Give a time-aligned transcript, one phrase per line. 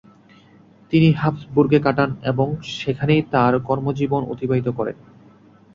[0.93, 2.47] তিনি হাবস্বুর্গে কাটান এবং
[2.73, 4.97] সেখানেই তার কর্মজীবন অতিবাহিত করেন।